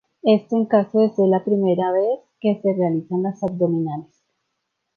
[0.23, 4.15] Esto en caso de ser la primera vez que se realizan las abdominales.